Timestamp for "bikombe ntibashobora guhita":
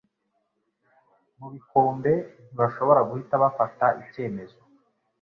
1.53-3.35